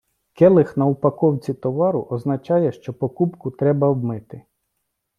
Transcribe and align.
Келих 0.33 0.77
на 0.77 0.85
упаковці 0.85 1.53
товару 1.53 2.07
означає, 2.09 2.71
що 2.71 2.93
покупку 2.93 3.51
треба 3.51 3.87
обмити. 3.87 4.41